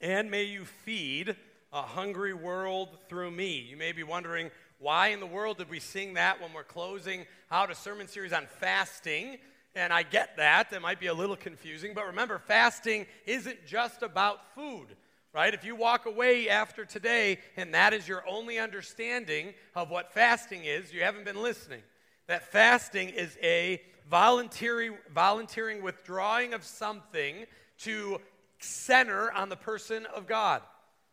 [0.00, 1.36] and may you feed
[1.72, 3.58] a hungry world through me.
[3.58, 7.26] You may be wondering, why in the world did we sing that when we're closing
[7.50, 9.38] out a sermon series on fasting?
[9.74, 10.70] And I get that.
[10.70, 11.92] That might be a little confusing.
[11.94, 14.86] But remember, fasting isn't just about food,
[15.34, 15.52] right?
[15.52, 20.64] If you walk away after today and that is your only understanding of what fasting
[20.64, 21.82] is, you haven't been listening.
[22.28, 27.46] That fasting is a voluntary, volunteering withdrawing of something
[27.80, 28.20] to
[28.58, 30.62] center on the person of God,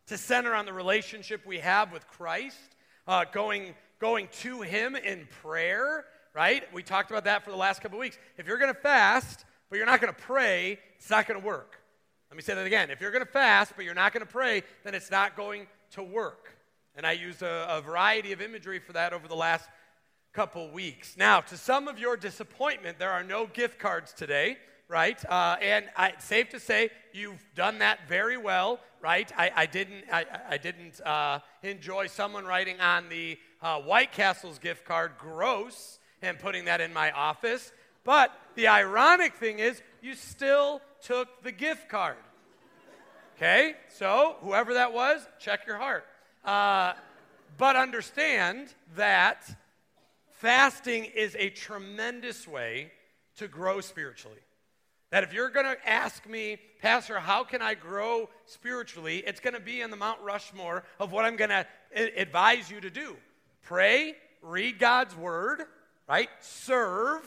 [0.08, 2.58] to center on the relationship we have with Christ,
[3.08, 6.63] uh, going, going to Him in prayer, right?
[6.73, 8.17] We talked about that for the last couple weeks.
[8.38, 11.45] If you're going to fast, but you're not going to pray, it's not going to
[11.45, 11.80] work.
[12.30, 12.89] Let me say that again.
[12.89, 15.67] If you're going to fast, but you're not going to pray, then it's not going
[15.91, 16.55] to work.
[16.95, 19.67] And I used a, a variety of imagery for that over the last
[20.34, 21.16] couple weeks.
[21.17, 25.23] Now, to some of your disappointment, there are no gift cards today right?
[25.25, 29.31] Uh, and I, safe to say, you've done that very well, right?
[29.38, 34.59] I, I didn't, I, I didn't uh, enjoy someone writing on the uh, White Castle's
[34.59, 37.72] gift card, gross, and putting that in my office.
[38.03, 42.17] But the ironic thing is, you still took the gift card.
[43.38, 43.75] Okay?
[43.89, 46.05] So, whoever that was, check your heart.
[46.44, 46.94] Uh,
[47.58, 49.44] but understand that
[50.30, 52.92] fasting is a tremendous way
[53.38, 54.39] to grow spiritually.
[55.16, 59.23] That if you're going to ask me, Pastor, how can I grow spiritually?
[59.25, 61.66] It's going to be in the Mount Rushmore of what I'm going to
[62.19, 63.16] advise you to do.
[63.61, 65.61] Pray, read God's word,
[66.05, 66.27] right?
[66.41, 67.21] Serve.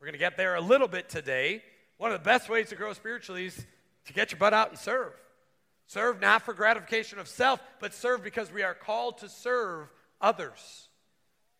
[0.00, 1.62] We're going to get there a little bit today.
[1.98, 3.64] One of the best ways to grow spiritually is
[4.06, 5.12] to get your butt out and serve.
[5.86, 9.86] Serve not for gratification of self, but serve because we are called to serve
[10.20, 10.88] others.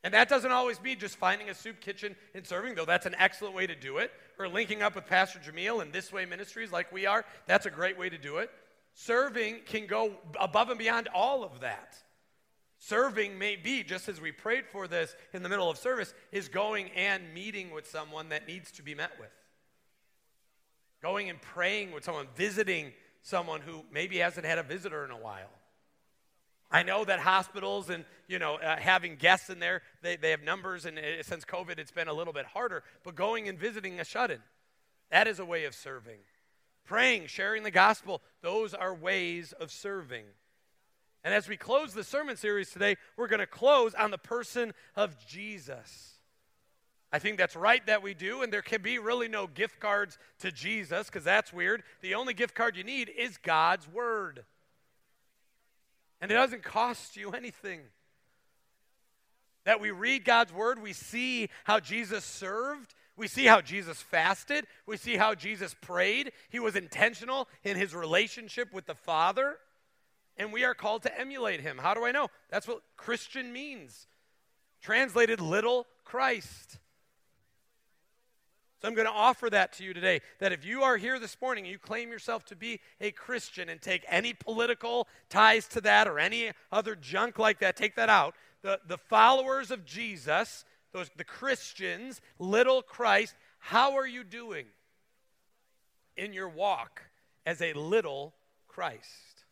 [0.03, 3.15] And that doesn't always mean just finding a soup kitchen and serving, though that's an
[3.19, 4.11] excellent way to do it.
[4.39, 7.70] Or linking up with Pastor Jameel and This Way Ministries like we are, that's a
[7.70, 8.51] great way to do it.
[8.95, 11.98] Serving can go above and beyond all of that.
[12.78, 16.49] Serving may be, just as we prayed for this in the middle of service, is
[16.49, 19.28] going and meeting with someone that needs to be met with.
[21.03, 25.19] Going and praying with someone, visiting someone who maybe hasn't had a visitor in a
[25.19, 25.50] while
[26.70, 30.42] I know that hospitals and, you know, uh, having guests in there, they, they have
[30.42, 32.84] numbers, and it, since COVID, it's been a little bit harder.
[33.03, 34.38] But going and visiting a shut in,
[35.10, 36.19] that is a way of serving.
[36.84, 40.25] Praying, sharing the gospel, those are ways of serving.
[41.25, 44.72] And as we close the sermon series today, we're going to close on the person
[44.97, 46.14] of Jesus.
[47.12, 50.16] I think that's right that we do, and there can be really no gift cards
[50.38, 51.82] to Jesus because that's weird.
[52.00, 54.44] The only gift card you need is God's Word.
[56.20, 57.81] And it doesn't cost you anything.
[59.64, 64.66] That we read God's word, we see how Jesus served, we see how Jesus fasted,
[64.86, 66.32] we see how Jesus prayed.
[66.48, 69.59] He was intentional in his relationship with the Father,
[70.36, 71.78] and we are called to emulate him.
[71.78, 72.28] How do I know?
[72.48, 74.06] That's what Christian means.
[74.80, 76.78] Translated, little Christ.
[78.80, 81.36] So I'm going to offer that to you today that if you are here this
[81.42, 86.08] morning you claim yourself to be a Christian and take any political ties to that
[86.08, 88.34] or any other junk like that, take that out.
[88.62, 94.64] The, the followers of Jesus, those, the Christians, little Christ, how are you doing
[96.16, 97.02] in your walk
[97.44, 98.32] as a little
[98.66, 99.44] Christ?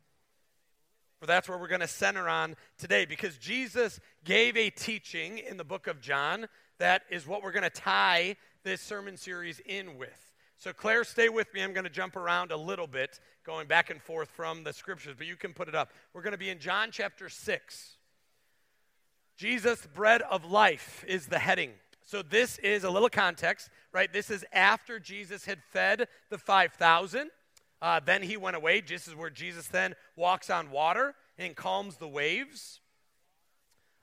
[1.20, 5.58] For that's where we're going to center on today because Jesus gave a teaching in
[5.58, 6.46] the book of John
[6.78, 10.28] that is what we're going to tie this sermon series in with.
[10.58, 11.62] So, Claire, stay with me.
[11.62, 15.14] I'm going to jump around a little bit, going back and forth from the scriptures,
[15.16, 15.92] but you can put it up.
[16.12, 17.96] We're going to be in John chapter 6.
[19.36, 21.70] Jesus, bread of life, is the heading.
[22.04, 24.12] So, this is a little context, right?
[24.12, 27.30] This is after Jesus had fed the 5,000.
[27.80, 28.80] Uh, then he went away.
[28.80, 32.80] This is where Jesus then walks on water and calms the waves.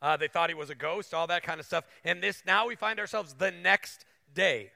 [0.01, 1.83] Uh, they thought he was a ghost, all that kind of stuff.
[2.03, 4.05] And this, now we find ourselves the next
[4.35, 4.71] day.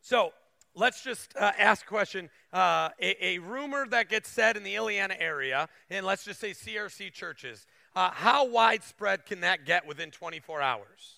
[0.00, 0.32] So
[0.74, 2.30] let's just uh, ask a question.
[2.52, 6.52] Uh, a, a, rumor that gets said in the Illiana area, and let's just say
[6.52, 11.16] CRC churches, uh, how widespread can that get within 24 hours?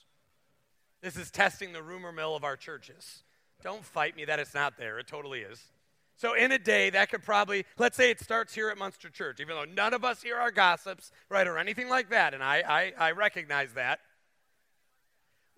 [1.02, 3.22] This is testing the rumor mill of our churches.
[3.62, 4.98] Don't fight me that it's not there.
[4.98, 5.60] It totally is.
[6.16, 9.40] So, in a day, that could probably, let's say it starts here at Munster Church,
[9.40, 12.92] even though none of us here are gossips, right, or anything like that, and I,
[12.98, 14.00] I, I recognize that.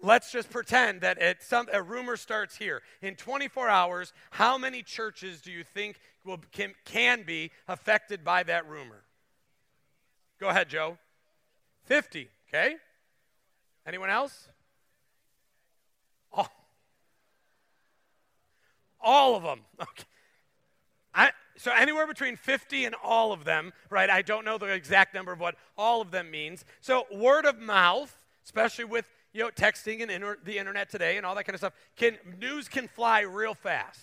[0.05, 2.83] Let's just pretend that some, a rumor starts here.
[3.03, 8.43] In 24 hours, how many churches do you think will, can, can be affected by
[8.43, 9.05] that rumor?
[10.41, 10.99] Go ahead, Joe.
[11.85, 12.77] 50, okay?
[13.87, 14.49] Anyone else?
[16.33, 16.51] All,
[19.01, 19.61] all of them.
[19.81, 20.05] Okay.
[21.15, 24.09] I, so anywhere between 50 and all of them, right?
[24.09, 26.65] I don't know the exact number of what all of them means.
[26.81, 31.27] So word of mouth, especially with you know texting and inter- the internet today and
[31.27, 34.01] all that kind of stuff, can news can fly real fast.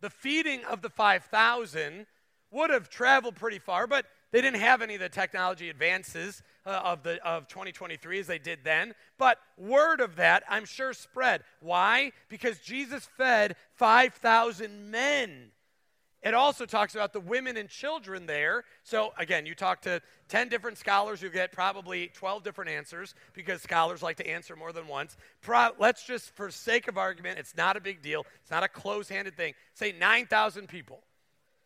[0.00, 2.06] The feeding of the 5,000
[2.50, 6.80] would have traveled pretty far, but they didn't have any of the technology advances uh,
[6.84, 8.94] of, the, of 2023 as they did then.
[9.18, 11.42] But word of that, I'm sure, spread.
[11.60, 12.12] Why?
[12.28, 15.50] Because Jesus fed 5,000 men.
[16.22, 18.62] It also talks about the women and children there.
[18.84, 23.60] So, again, you talk to 10 different scholars, you get probably 12 different answers because
[23.60, 25.16] scholars like to answer more than once.
[25.40, 28.68] Pro- let's just, for sake of argument, it's not a big deal, it's not a
[28.68, 29.54] close handed thing.
[29.74, 31.02] Say 9,000 people.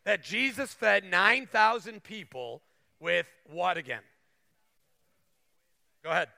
[0.04, 2.62] That Jesus fed 9,000 people
[2.98, 4.02] with what again?
[6.02, 6.28] Go ahead.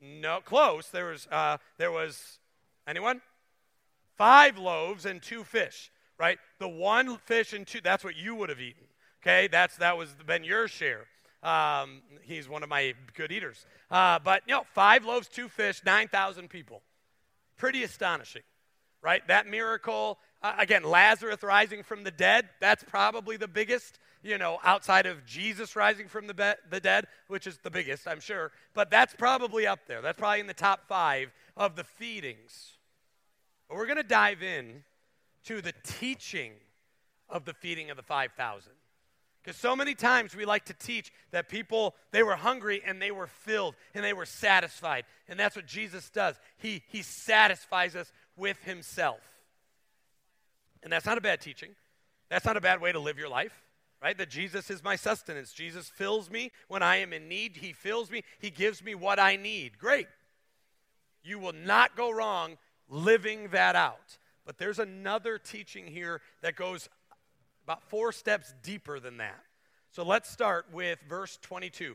[0.00, 0.88] No, close.
[0.88, 2.38] There was, uh, there was,
[2.88, 3.20] anyone?
[4.16, 6.38] Five loaves and two fish, right?
[6.58, 8.84] The one fish and two, that's what you would have eaten.
[9.22, 11.06] Okay, that's that was been your share.
[11.42, 13.66] Um, he's one of my good eaters.
[13.90, 16.82] Uh, but you know, five loaves, two fish, nine thousand people.
[17.56, 18.42] Pretty astonishing,
[19.02, 19.26] right?
[19.28, 20.18] That miracle.
[20.42, 22.48] Uh, again, Lazarus rising from the dead.
[22.60, 23.98] That's probably the biggest.
[24.22, 28.08] You know, outside of Jesus rising from the, be- the dead, which is the biggest,
[28.08, 28.52] I'm sure.
[28.72, 30.00] But that's probably up there.
[30.00, 32.73] That's probably in the top five of the feedings.
[33.74, 34.84] We're going to dive in
[35.44, 36.52] to the teaching
[37.28, 38.72] of the feeding of the 5,000.
[39.42, 43.10] Because so many times we like to teach that people, they were hungry and they
[43.10, 45.04] were filled and they were satisfied.
[45.28, 46.36] And that's what Jesus does.
[46.56, 49.20] He, he satisfies us with himself.
[50.82, 51.70] And that's not a bad teaching.
[52.30, 53.52] That's not a bad way to live your life,
[54.02, 54.16] right?
[54.16, 55.52] That Jesus is my sustenance.
[55.52, 57.58] Jesus fills me when I am in need.
[57.58, 58.22] He fills me.
[58.38, 59.78] He gives me what I need.
[59.78, 60.06] Great.
[61.22, 62.56] You will not go wrong
[62.88, 64.18] living that out.
[64.46, 66.88] But there's another teaching here that goes
[67.64, 69.42] about four steps deeper than that.
[69.90, 71.94] So let's start with verse 22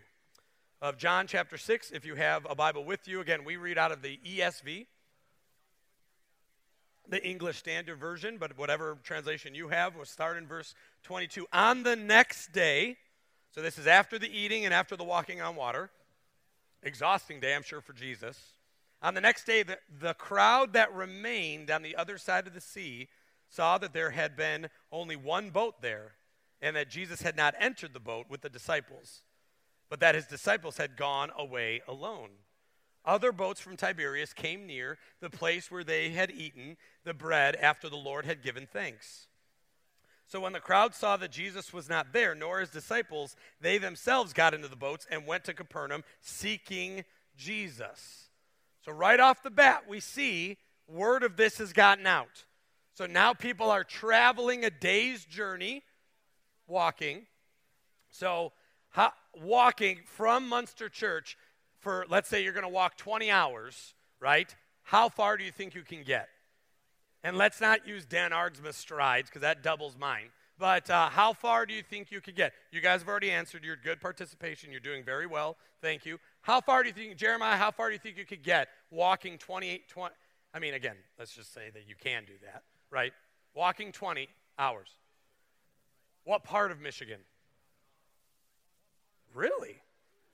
[0.81, 1.91] of John chapter 6.
[1.91, 4.87] If you have a Bible with you, again, we read out of the ESV,
[7.07, 11.45] the English Standard Version, but whatever translation you have, we'll start in verse 22.
[11.51, 12.97] On the next day,
[13.51, 15.89] so this is after the eating and after the walking on water,
[16.81, 18.39] exhausting day, I'm sure, for Jesus.
[19.01, 22.61] On the next day, the, the crowd that remained on the other side of the
[22.61, 23.07] sea
[23.47, 26.13] saw that there had been only one boat there,
[26.61, 29.21] and that Jesus had not entered the boat with the disciples,
[29.89, 32.29] but that his disciples had gone away alone.
[33.05, 36.75] Other boats from Tiberias came near the place where they had eaten
[37.05, 39.27] the bread after the Lord had given thanks.
[40.27, 44.33] So when the crowd saw that Jesus was not there, nor his disciples, they themselves
[44.33, 47.03] got into the boats and went to Capernaum seeking
[47.35, 48.28] Jesus.
[48.89, 50.57] So, right off the bat, we see
[50.87, 52.45] word of this has gotten out.
[52.95, 55.83] So now people are traveling a day's journey,
[56.67, 57.27] walking.
[58.09, 58.51] So,
[59.39, 61.37] walking from Munster Church
[61.77, 64.55] for, let's say you're going to walk 20 hours, right?
[64.81, 66.27] How far do you think you can get?
[67.23, 70.29] And let's not use Dan Argsmith's strides because that doubles mine.
[70.57, 72.53] But uh, how far do you think you could get?
[72.71, 73.63] You guys have already answered.
[73.63, 74.71] Your good participation.
[74.71, 75.57] You're doing very well.
[75.81, 76.19] Thank you.
[76.41, 79.37] How far do you think, Jeremiah, how far do you think you could get walking
[79.37, 80.15] 28, 20?
[80.53, 83.13] I mean, again, let's just say that you can do that, right?
[83.53, 84.89] Walking 20 hours.
[86.23, 87.19] What part of Michigan?
[89.33, 89.81] Really?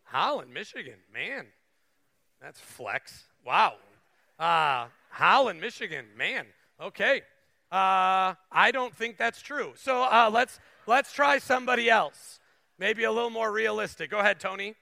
[0.03, 0.95] Holland, Michigan.
[1.13, 1.47] Man,
[2.41, 3.25] that's flex.
[3.45, 3.75] Wow.
[4.39, 6.05] Uh, Holland, Michigan.
[6.17, 6.45] Man,
[6.79, 7.21] okay.
[7.71, 9.73] Uh, I don't think that's true.
[9.75, 12.39] So uh, let's let's try somebody else.
[12.77, 14.11] Maybe a little more realistic.
[14.11, 14.75] Go ahead, Tony.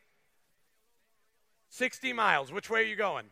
[1.69, 2.51] 60 miles.
[2.51, 3.25] Which way are you going?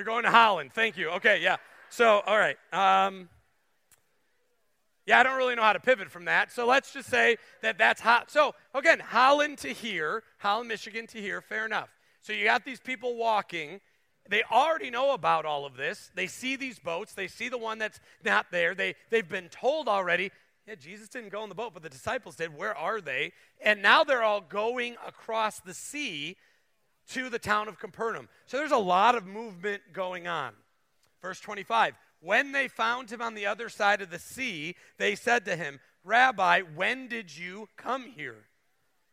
[0.00, 0.72] You're going to Holland.
[0.72, 1.10] Thank you.
[1.10, 1.58] Okay, yeah.
[1.90, 2.56] So, all right.
[2.72, 3.28] Um,
[5.04, 6.50] yeah, I don't really know how to pivot from that.
[6.50, 8.30] So let's just say that that's hot.
[8.30, 11.90] So, again, Holland to here, Holland, Michigan to here, fair enough.
[12.22, 13.82] So you got these people walking
[14.30, 16.10] they already know about all of this.
[16.14, 17.14] They see these boats.
[17.14, 18.76] They see the one that's not there.
[18.76, 20.30] They, they've been told already,
[20.68, 22.56] yeah, Jesus didn't go in the boat, but the disciples did.
[22.56, 23.32] Where are they?
[23.60, 26.36] And now they're all going across the sea
[27.10, 28.28] to the town of Capernaum.
[28.46, 30.52] So there's a lot of movement going on.
[31.22, 35.44] Verse 25 When they found him on the other side of the sea, they said
[35.44, 38.46] to him, Rabbi, when did you come here?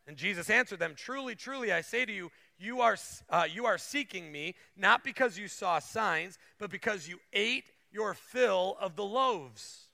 [0.07, 2.97] And Jesus answered them, Truly, truly, I say to you, you are,
[3.29, 8.13] uh, you are seeking me not because you saw signs, but because you ate your
[8.13, 9.89] fill of the loaves.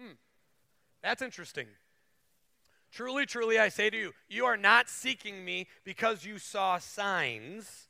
[0.00, 0.12] Hmm.
[1.02, 1.66] That's interesting.
[2.98, 7.86] Truly, truly, I say to you, you are not seeking me because you saw signs,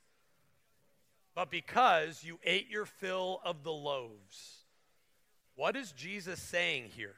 [1.34, 4.66] but because you ate your fill of the loaves.
[5.54, 7.14] What is Jesus saying here?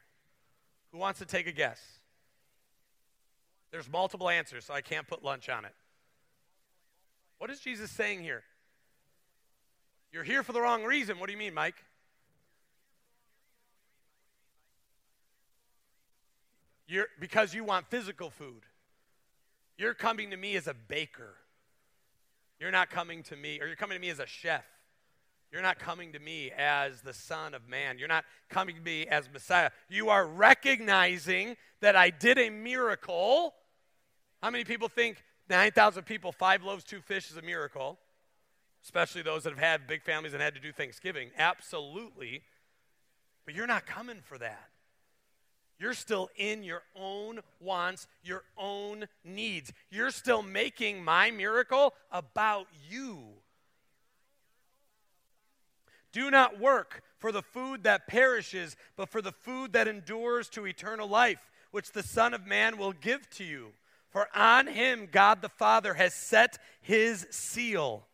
[0.93, 1.81] Who wants to take a guess?
[3.73, 5.75] There's multiple answers, so I can't put lunch on it.
[7.39, 8.45] What is Jesus saying here?
[10.13, 11.19] You're here for the wrong reason.
[11.19, 11.83] What do you mean, Mike?
[16.91, 18.63] You're, because you want physical food.
[19.79, 21.37] You're coming to me as a baker.
[22.59, 24.65] You're not coming to me, or you're coming to me as a chef.
[25.53, 27.99] You're not coming to me as the Son of Man.
[27.99, 29.71] You're not coming to me as Messiah.
[29.89, 33.55] You are recognizing that I did a miracle.
[34.43, 37.99] How many people think 9,000 people, five loaves, two fish is a miracle?
[38.83, 41.31] Especially those that have had big families and had to do Thanksgiving.
[41.39, 42.43] Absolutely.
[43.45, 44.70] But you're not coming for that.
[45.81, 49.73] You're still in your own wants, your own needs.
[49.91, 53.21] You're still making my miracle about you.
[56.13, 60.67] Do not work for the food that perishes, but for the food that endures to
[60.67, 63.69] eternal life, which the Son of Man will give to you.
[64.11, 68.07] For on him God the Father has set his seal.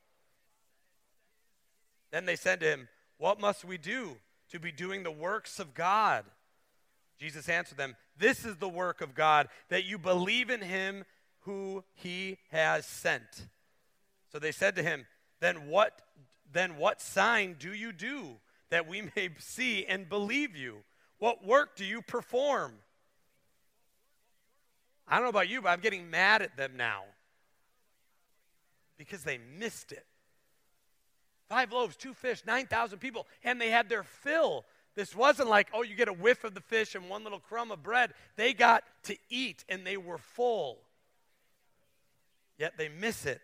[2.13, 4.19] Then they said to him, What must we do
[4.51, 6.25] to be doing the works of God?
[7.19, 11.05] Jesus answered them, This is the work of God, that you believe in him
[11.41, 13.47] who he has sent.
[14.33, 15.07] So they said to him,
[15.41, 16.03] Then what
[16.53, 18.37] then what sign do you do
[18.71, 20.79] that we may see and believe you?
[21.19, 22.75] What work do you perform?
[25.09, 27.05] I don't know about you, but I'm getting mad at them now
[28.99, 30.07] because they missed it.
[31.49, 34.65] Five loaves, two fish, 9,000 people, and they had their fill.
[34.97, 37.71] This wasn't like, oh, you get a whiff of the fish and one little crumb
[37.71, 38.15] of bread.
[38.37, 40.79] They got to eat and they were full.
[42.59, 43.43] Yet they miss it.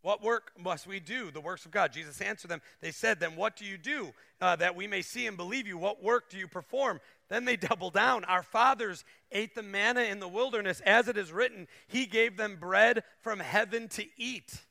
[0.00, 1.30] What work must we do?
[1.30, 1.92] The works of God.
[1.92, 2.62] Jesus answered them.
[2.80, 5.78] They said, Then what do you do uh, that we may see and believe you?
[5.78, 6.98] What work do you perform?
[7.28, 8.24] Then they doubled down.
[8.24, 12.56] Our fathers ate the manna in the wilderness, as it is written, He gave them
[12.58, 14.62] bread from heaven to eat.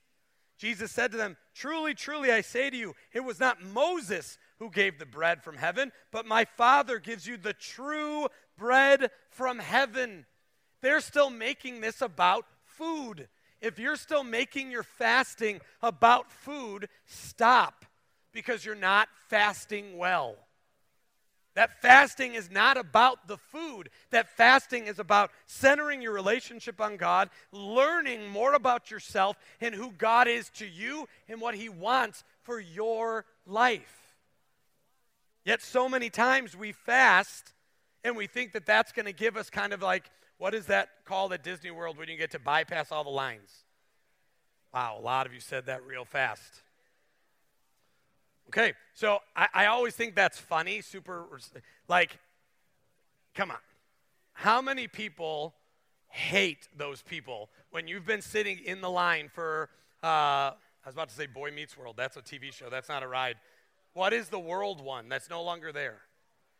[0.62, 4.70] Jesus said to them, Truly, truly, I say to you, it was not Moses who
[4.70, 8.28] gave the bread from heaven, but my Father gives you the true
[8.60, 10.28] bread from heaven.
[10.84, 13.28] They're still making this about food.
[13.60, 17.84] If you're still making your fasting about food, stop
[18.32, 20.36] because you're not fasting well.
[21.54, 23.90] That fasting is not about the food.
[24.12, 29.92] That fasting is about centering your relationship on God, learning more about yourself and who
[29.92, 34.16] God is to you and what He wants for your life.
[35.44, 37.54] Yet, so many times we fast
[38.04, 40.90] and we think that that's going to give us kind of like what is that
[41.06, 43.52] called at Disney World when you get to bypass all the lines?
[44.74, 46.64] Wow, a lot of you said that real fast.
[48.52, 51.26] Okay, so I, I always think that's funny, super,
[51.88, 52.18] like,
[53.34, 53.58] come on.
[54.34, 55.54] How many people
[56.10, 59.70] hate those people when you've been sitting in the line for,
[60.04, 60.56] uh, I
[60.86, 61.96] was about to say Boy Meets World.
[61.98, 63.38] That's a TV show, that's not a ride.
[63.94, 66.00] What is the world one that's no longer there?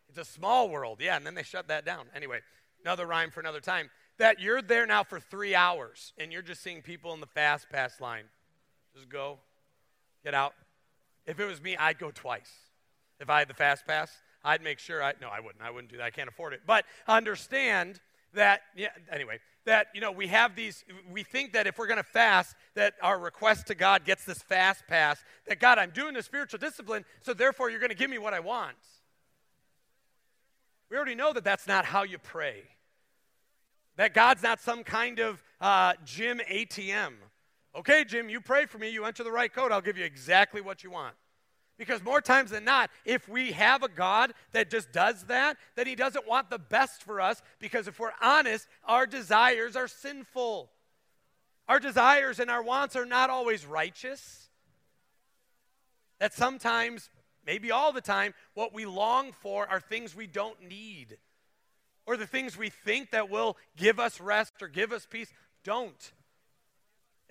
[0.08, 2.06] It's a small world, yeah, and then they shut that down.
[2.16, 2.40] Anyway,
[2.86, 6.64] another rhyme for another time, that you're there now for three hours and you're just
[6.64, 8.26] seeing people in the fast pass line.
[8.96, 9.40] Just go,
[10.24, 10.54] get out.
[11.26, 12.52] If it was me, I'd go twice.
[13.20, 14.12] If I had the fast pass,
[14.44, 15.64] I'd make sure I, no, I wouldn't.
[15.64, 16.04] I wouldn't do that.
[16.04, 16.62] I can't afford it.
[16.66, 18.00] But understand
[18.34, 21.98] that, yeah, anyway, that, you know, we have these, we think that if we're going
[21.98, 26.16] to fast, that our request to God gets this fast pass, that God, I'm doing
[26.16, 28.78] the spiritual discipline, so therefore you're going to give me what I want.
[30.90, 32.64] We already know that that's not how you pray.
[33.98, 37.14] That God's not some kind of uh, gym ATM.
[37.76, 40.62] Okay, Jim, you pray for me, you enter the right code, I'll give you exactly
[40.62, 41.16] what you want.
[41.78, 45.88] Because more times than not, if we have a God that just does that, then
[45.88, 50.70] He doesn't want the best for us because if we're honest, our desires are sinful.
[51.68, 54.50] Our desires and our wants are not always righteous.
[56.20, 57.10] That sometimes,
[57.48, 61.18] maybe all the time, what we long for are things we don't need
[62.06, 65.32] or the things we think that will give us rest or give us peace
[65.64, 66.12] don't.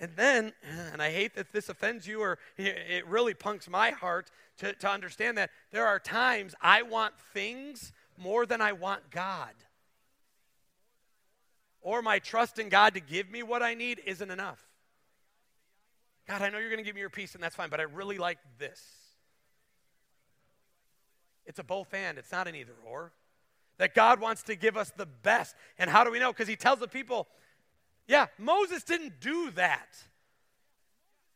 [0.01, 0.53] And then,
[0.93, 4.91] and I hate that this offends you or it really punks my heart to, to
[4.91, 9.53] understand that there are times I want things more than I want God.
[11.83, 14.61] Or my trust in God to give me what I need isn't enough.
[16.27, 17.85] God, I know you're going to give me your peace and that's fine, but I
[17.85, 18.83] really like this.
[21.47, 23.13] It's a both and, it's not an either or.
[23.79, 25.57] that God wants to give us the best.
[25.79, 26.33] And how do we know?
[26.33, 27.27] Because he tells the people,
[28.11, 29.87] yeah, Moses didn't do that.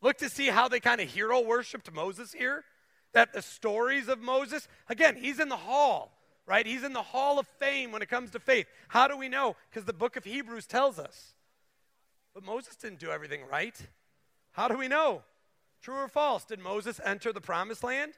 [0.02, 2.64] Look to see how they kind of hero worshiped Moses here.
[3.12, 6.66] That the stories of Moses, again, he's in the hall, right?
[6.66, 8.66] He's in the hall of fame when it comes to faith.
[8.88, 9.54] How do we know?
[9.70, 11.34] Because the book of Hebrews tells us.
[12.34, 13.80] But Moses didn't do everything right.
[14.50, 15.22] How do we know?
[15.80, 16.44] True or false?
[16.44, 18.14] Did Moses enter the promised land?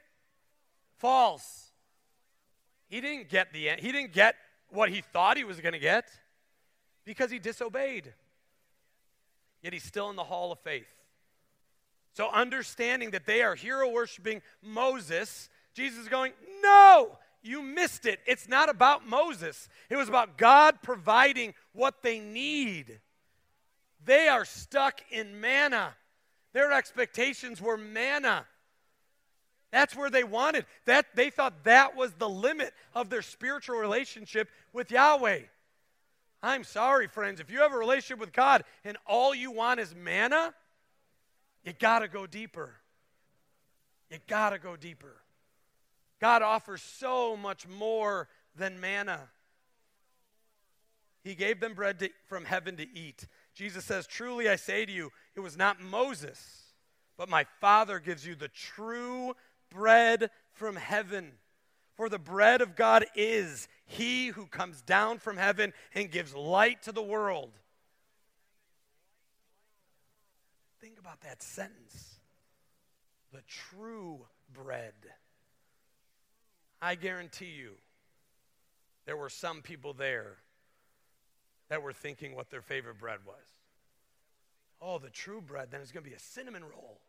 [0.97, 1.73] False.
[2.87, 4.33] He didn't get the he didn't get
[4.69, 6.09] what he thought he was going to get
[7.05, 8.13] because he disobeyed.
[9.67, 10.87] Yet he's still in the hall of faith.
[12.13, 16.31] So understanding that they are hero worshiping Moses, Jesus is going,
[16.61, 18.21] "No, you missed it.
[18.25, 19.67] It's not about Moses.
[19.89, 23.01] It was about God providing what they need.
[24.05, 25.97] They are stuck in manna.
[26.53, 28.47] Their expectations were manna.
[29.71, 30.65] That's where they wanted.
[30.85, 35.41] That they thought that was the limit of their spiritual relationship with Yahweh.
[36.41, 37.39] I'm sorry, friends.
[37.39, 40.53] If you have a relationship with God and all you want is manna,
[41.63, 42.75] you got to go deeper.
[44.11, 45.15] You got to go deeper.
[46.19, 49.29] God offers so much more than manna.
[51.23, 53.27] He gave them bread to, from heaven to eat.
[53.53, 56.39] Jesus says, Truly I say to you, it was not Moses,
[57.17, 59.35] but my Father gives you the true
[59.69, 61.33] bread from heaven.
[61.97, 66.83] For the bread of God is he who comes down from heaven and gives light
[66.83, 67.49] to the world.
[70.79, 72.19] Think about that sentence.
[73.33, 74.19] The true
[74.53, 74.93] bread.
[76.79, 77.71] I guarantee you,
[79.05, 80.37] there were some people there
[81.69, 83.35] that were thinking what their favorite bread was.
[84.79, 86.99] Oh, the true bread, then it's going to be a cinnamon roll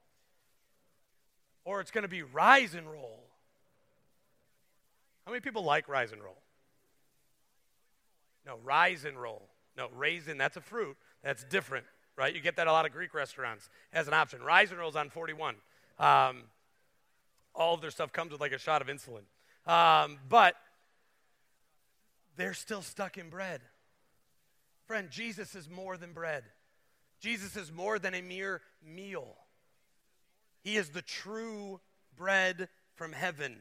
[1.66, 3.27] or it's going to be rise and roll.
[5.28, 6.38] How many people like rise and roll?
[8.46, 9.46] No, rise and roll.
[9.76, 10.96] No, raisin, that's a fruit.
[11.22, 11.84] That's different,
[12.16, 12.34] right?
[12.34, 14.40] You get that a lot of Greek restaurants as an option.
[14.40, 15.56] Rise and roll's on 41.
[15.98, 16.44] Um,
[17.54, 19.24] all of their stuff comes with like a shot of insulin.
[19.70, 20.54] Um, but
[22.38, 23.60] they're still stuck in bread.
[24.86, 26.44] Friend, Jesus is more than bread.
[27.20, 29.36] Jesus is more than a mere meal.
[30.62, 31.80] He is the true
[32.16, 33.58] bread from heaven.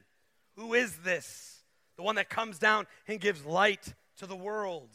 [0.56, 1.57] Who is this?
[1.98, 4.90] The one that comes down and gives light to the world.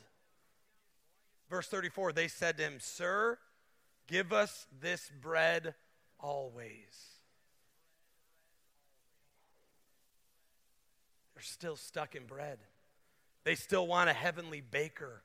[1.51, 3.39] Verse 34 they said to him, Sir,
[4.07, 5.75] give us this bread
[6.19, 7.19] always.
[11.35, 12.59] They're still stuck in bread.
[13.45, 15.23] They still want a heavenly baker.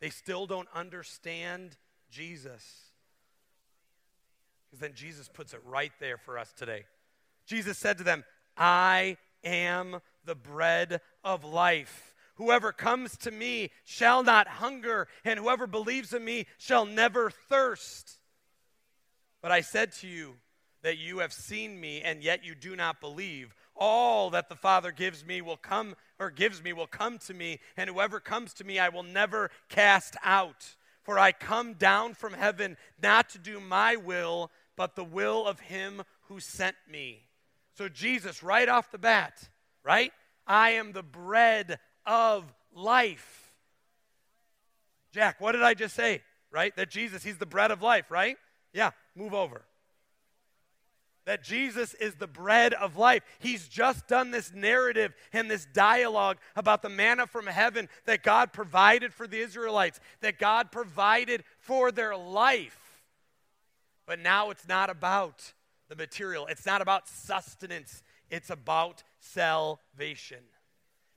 [0.00, 1.76] They still don't understand
[2.10, 2.92] Jesus.
[4.66, 6.84] Because then Jesus puts it right there for us today.
[7.46, 8.24] Jesus said to them,
[8.56, 12.14] I am the bread of life.
[12.36, 18.18] Whoever comes to me shall not hunger, and whoever believes in me shall never thirst.
[19.40, 20.34] But I said to you
[20.82, 23.54] that you have seen me, and yet you do not believe.
[23.76, 27.60] All that the Father gives me will come, or gives me will come to me,
[27.76, 30.74] and whoever comes to me I will never cast out.
[31.02, 35.60] For I come down from heaven not to do my will, but the will of
[35.60, 37.28] him who sent me.
[37.76, 39.48] So, Jesus, right off the bat,
[39.84, 40.12] right?
[40.46, 43.52] I am the bread of life.
[45.12, 46.22] Jack, what did I just say?
[46.50, 46.74] Right?
[46.76, 48.36] That Jesus, he's the bread of life, right?
[48.72, 49.62] Yeah, move over.
[51.24, 53.22] That Jesus is the bread of life.
[53.38, 58.52] He's just done this narrative and this dialogue about the manna from heaven that God
[58.52, 62.78] provided for the Israelites, that God provided for their life.
[64.06, 65.54] But now it's not about
[65.88, 70.40] the material, it's not about sustenance, it's about salvation.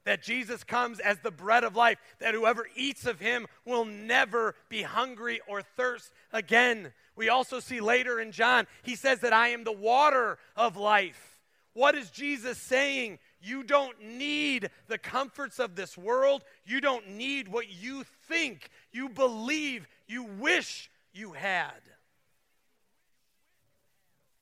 [0.06, 4.56] That Jesus comes as the bread of life, that whoever eats of him will never
[4.70, 6.94] be hungry or thirst again.
[7.16, 11.42] We also see later in John, he says that I am the water of life.
[11.74, 13.20] What is Jesus saying?
[13.42, 16.44] You don't need the comforts of this world.
[16.66, 21.82] You don't need what you think, you believe, you wish you had.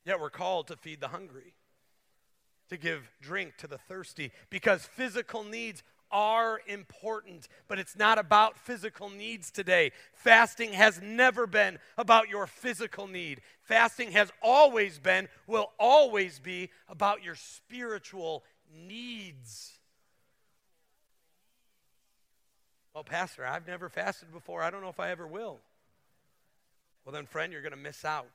[0.04, 1.55] Yet we're called to feed the hungry,
[2.68, 8.58] to give drink to the thirsty, because physical needs are important, but it's not about
[8.58, 9.92] physical needs today.
[10.14, 13.40] Fasting has never been about your physical need.
[13.62, 18.44] Fasting has always been, will always be about your spiritual
[18.86, 19.72] needs.
[22.94, 24.62] Well, Pastor, I've never fasted before.
[24.62, 25.58] I don't know if I ever will.
[27.04, 28.26] Well, then, friend, you're going to miss out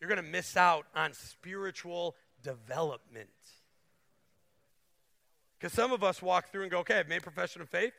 [0.00, 2.14] you're going to miss out on spiritual
[2.48, 3.28] development.
[5.58, 7.92] Because some of us walk through and go, okay, I've made profession of faith.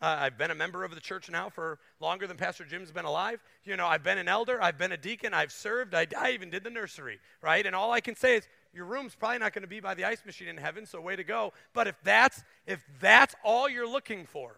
[0.00, 3.06] Uh, I've been a member of the church now for longer than Pastor Jim's been
[3.06, 3.42] alive.
[3.64, 6.50] You know, I've been an elder, I've been a deacon, I've served, I, I even
[6.50, 7.64] did the nursery, right?
[7.64, 10.04] And all I can say is, your room's probably not going to be by the
[10.04, 11.54] ice machine in heaven, so way to go.
[11.72, 14.56] But if that's if that's all you're looking for,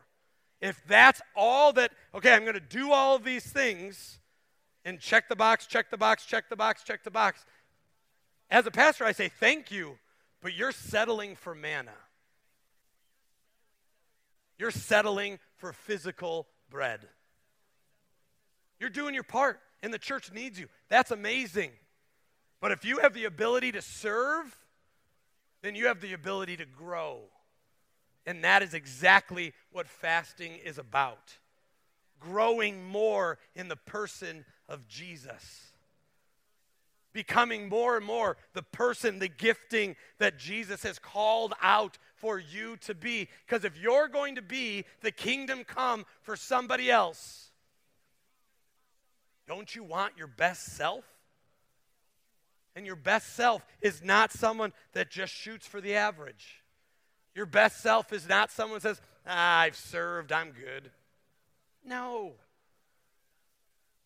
[0.61, 4.19] if that's all that, okay, I'm going to do all of these things
[4.85, 7.45] and check the box, check the box, check the box, check the box.
[8.51, 9.99] As a pastor, I say thank you,
[10.41, 11.93] but you're settling for manna.
[14.59, 17.07] You're settling for physical bread.
[18.81, 20.67] You're doing your part, and the church needs you.
[20.89, 21.71] That's amazing.
[22.61, 24.57] But if you have the ability to serve,
[25.63, 27.21] then you have the ability to grow.
[28.27, 31.39] And that is exactly what fasting is about
[32.21, 35.73] growing more in the person of Jesus.
[37.19, 42.77] Becoming more and more the person, the gifting that Jesus has called out for you
[42.83, 43.29] to be.
[43.45, 47.51] Because if you're going to be the kingdom come for somebody else,
[49.49, 51.05] don't you want your best self?
[52.77, 56.63] And your best self is not someone that just shoots for the average.
[57.35, 60.93] Your best self is not someone who says, ah, I've served, I'm good.
[61.85, 62.35] No.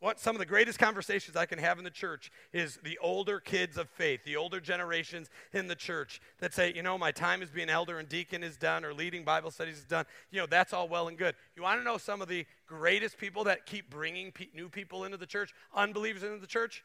[0.03, 3.39] What some of the greatest conversations I can have in the church is the older
[3.39, 7.41] kids of faith, the older generations in the church that say, you know, my time
[7.41, 10.05] as being elder and deacon is done, or leading Bible studies is done.
[10.33, 11.37] You know, that's all well and good.
[11.55, 15.05] You want to know some of the greatest people that keep bringing pe- new people
[15.05, 16.83] into the church, unbelievers into the church?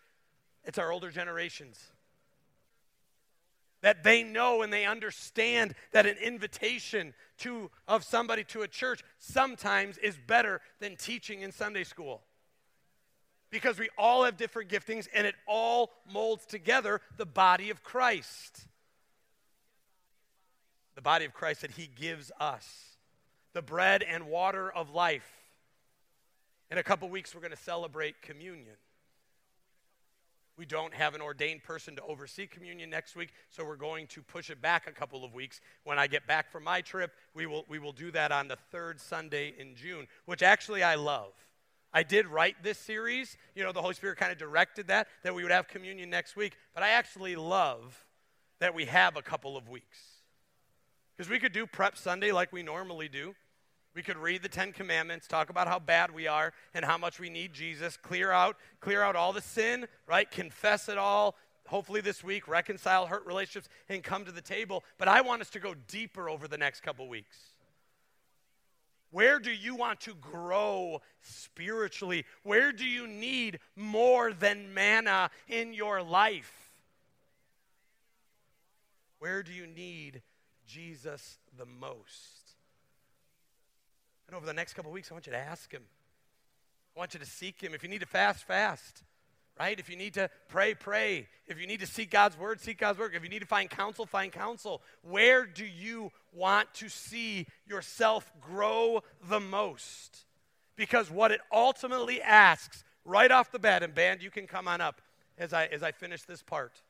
[0.63, 1.79] It's our older generations.
[3.81, 9.03] That they know and they understand that an invitation to, of somebody to a church
[9.17, 12.21] sometimes is better than teaching in Sunday school
[13.49, 18.65] because we all have different giftings and it all molds together the body of Christ.
[20.95, 22.97] The body of Christ that He gives us,
[23.53, 25.29] the bread and water of life.
[26.69, 28.75] In a couple weeks, we're going to celebrate communion.
[30.57, 34.23] We don't have an ordained person to oversee communion next week, so we're going to
[34.23, 35.61] push it back a couple of weeks.
[35.83, 38.57] When I get back from my trip, we will, we will do that on the
[38.71, 41.31] third Sunday in June, which actually I love.
[41.93, 43.37] I did write this series.
[43.55, 46.35] You know, the Holy Spirit kind of directed that, that we would have communion next
[46.35, 46.53] week.
[46.73, 48.05] But I actually love
[48.59, 49.97] that we have a couple of weeks.
[51.15, 53.35] Because we could do Prep Sunday like we normally do.
[53.95, 57.19] We could read the Ten Commandments, talk about how bad we are and how much
[57.19, 60.29] we need Jesus, clear out, clear out all the sin, right?
[60.29, 61.35] Confess it all.
[61.67, 64.83] Hopefully this week, reconcile hurt relationships and come to the table.
[64.99, 67.35] But I want us to go deeper over the next couple weeks.
[69.11, 72.25] Where do you want to grow spiritually?
[72.43, 76.71] Where do you need more than manna in your life?
[79.19, 80.21] Where do you need
[80.67, 82.55] Jesus the most?
[84.27, 85.83] And over the next couple weeks, I want you to ask Him.
[86.95, 87.73] I want you to seek Him.
[87.73, 89.03] If you need to fast, fast
[89.59, 89.79] right?
[89.79, 91.27] If you need to pray, pray.
[91.47, 93.13] If you need to seek God's word, seek God's word.
[93.15, 94.81] If you need to find counsel, find counsel.
[95.01, 100.25] Where do you want to see yourself grow the most?
[100.75, 104.81] Because what it ultimately asks right off the bat, and band, you can come on
[104.81, 105.01] up
[105.37, 106.81] as I, as I finish this part.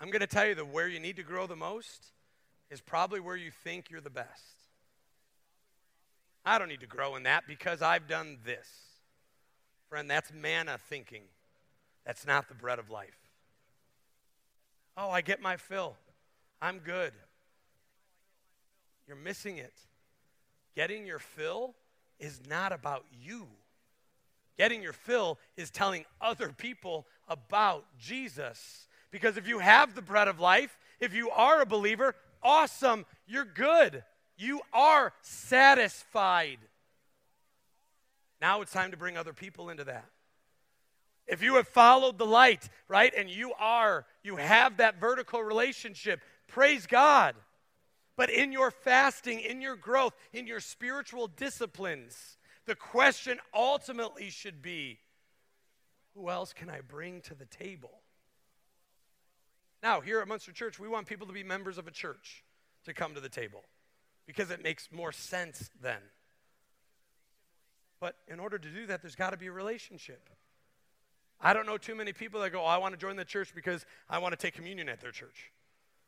[0.00, 2.12] I'm going to tell you that where you need to grow the most
[2.70, 4.58] is probably where you think you're the best.
[6.44, 8.68] I don't need to grow in that because I've done this.
[9.88, 11.22] Friend, that's manna thinking.
[12.04, 13.18] That's not the bread of life.
[14.96, 15.96] Oh, I get my fill.
[16.60, 17.12] I'm good.
[19.06, 19.74] You're missing it.
[20.74, 21.74] Getting your fill
[22.18, 23.46] is not about you.
[24.58, 28.88] Getting your fill is telling other people about Jesus.
[29.10, 33.44] Because if you have the bread of life, if you are a believer, awesome, you're
[33.44, 34.02] good.
[34.36, 36.58] You are satisfied.
[38.40, 40.06] Now it's time to bring other people into that.
[41.26, 46.20] If you have followed the light, right, and you are, you have that vertical relationship,
[46.46, 47.34] praise God.
[48.16, 54.62] But in your fasting, in your growth, in your spiritual disciplines, the question ultimately should
[54.62, 54.98] be
[56.14, 58.00] who else can I bring to the table?
[59.82, 62.42] Now, here at Munster Church, we want people to be members of a church
[62.84, 63.62] to come to the table
[64.26, 66.00] because it makes more sense then.
[68.00, 70.28] But in order to do that, there's got to be a relationship.
[71.40, 73.54] I don't know too many people that go, oh, I want to join the church
[73.54, 75.52] because I want to take communion at their church.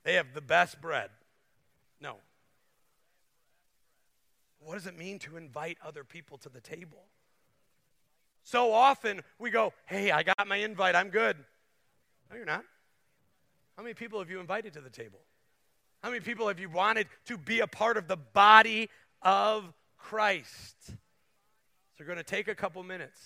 [0.03, 1.11] They have the best bread.
[2.00, 2.16] No.
[4.61, 7.05] What does it mean to invite other people to the table?
[8.42, 11.37] So often we go, hey, I got my invite, I'm good.
[12.31, 12.64] No, you're not.
[13.76, 15.20] How many people have you invited to the table?
[16.03, 18.88] How many people have you wanted to be a part of the body
[19.22, 20.76] of Christ?
[22.01, 23.21] So we're going to take a couple minutes.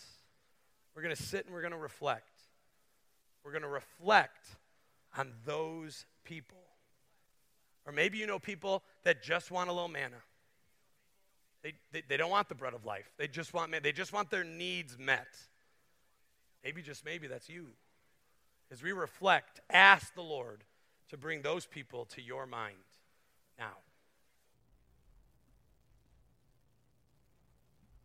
[0.97, 2.33] We're going to sit and we're going to reflect.
[3.45, 4.49] We're going to reflect
[5.17, 6.59] on those people.
[7.87, 10.17] Or maybe you know people that just want a little manna.
[11.63, 13.09] They, they, they don't want the bread of life.
[13.17, 15.29] They just want they just want their needs met.
[16.65, 17.69] Maybe just maybe that's you.
[18.73, 20.65] As we reflect, ask the Lord
[21.11, 22.75] to bring those people to your mind
[23.57, 23.84] now.